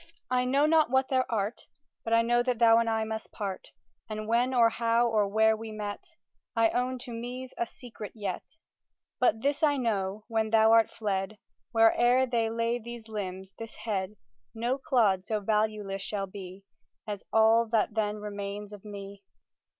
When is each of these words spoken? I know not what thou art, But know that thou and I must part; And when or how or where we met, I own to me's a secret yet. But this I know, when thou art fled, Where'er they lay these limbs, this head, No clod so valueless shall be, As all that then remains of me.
I 0.31 0.45
know 0.45 0.65
not 0.65 0.89
what 0.89 1.09
thou 1.09 1.25
art, 1.29 1.67
But 2.03 2.19
know 2.23 2.41
that 2.41 2.57
thou 2.57 2.79
and 2.79 2.89
I 2.89 3.03
must 3.03 3.31
part; 3.31 3.67
And 4.09 4.27
when 4.27 4.51
or 4.51 4.69
how 4.71 5.07
or 5.07 5.27
where 5.27 5.55
we 5.55 5.71
met, 5.71 6.15
I 6.55 6.69
own 6.71 6.97
to 7.01 7.11
me's 7.11 7.53
a 7.55 7.67
secret 7.67 8.11
yet. 8.15 8.41
But 9.19 9.43
this 9.43 9.61
I 9.61 9.77
know, 9.77 10.25
when 10.27 10.49
thou 10.49 10.71
art 10.71 10.89
fled, 10.89 11.37
Where'er 11.71 12.25
they 12.25 12.49
lay 12.49 12.79
these 12.79 13.09
limbs, 13.09 13.51
this 13.59 13.75
head, 13.75 14.15
No 14.55 14.79
clod 14.79 15.23
so 15.23 15.39
valueless 15.39 16.01
shall 16.01 16.25
be, 16.25 16.63
As 17.05 17.23
all 17.31 17.67
that 17.67 17.93
then 17.93 18.15
remains 18.17 18.73
of 18.73 18.83
me. 18.83 19.21